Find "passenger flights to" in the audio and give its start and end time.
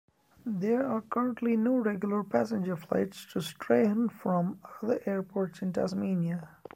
2.23-3.39